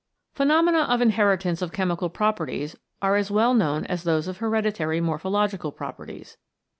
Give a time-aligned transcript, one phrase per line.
[0.33, 5.19] Phenomena of inheritance of chemical properties are as well known as those of hereditary mor
[5.19, 6.37] phological properties.